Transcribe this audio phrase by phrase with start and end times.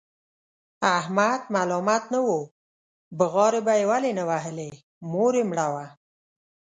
[0.97, 2.29] احمد ملامت نه و،
[3.17, 4.71] بغارې به یې ولې نه وهلې؛
[5.11, 5.85] مور یې مړه وه.